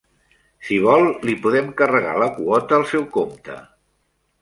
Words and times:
Si 0.69 0.79
vol, 0.85 1.05
li 1.29 1.35
podem 1.45 1.69
carregar 1.83 2.17
la 2.25 2.33
quota 2.41 2.81
al 2.83 2.91
seu 2.97 3.09
compte. 3.19 3.63